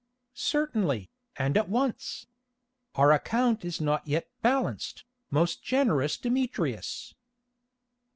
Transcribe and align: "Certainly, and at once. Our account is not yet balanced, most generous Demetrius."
"Certainly, 0.33 1.11
and 1.35 1.55
at 1.55 1.69
once. 1.69 2.25
Our 2.95 3.11
account 3.11 3.63
is 3.63 3.79
not 3.79 4.07
yet 4.07 4.27
balanced, 4.41 5.03
most 5.29 5.61
generous 5.63 6.17
Demetrius." 6.17 7.13